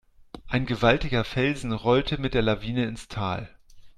[0.47, 3.51] Ein gewaltiger Felsen rollte mit der Lawine ins Tal.